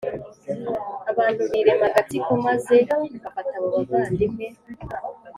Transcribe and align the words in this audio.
Abantu 1.11 1.41
birema 1.51 1.85
agatsiko 1.89 2.31
maze 2.45 2.75
bafata 3.23 3.53
abo 3.57 3.67
bavandimwe 3.75 4.47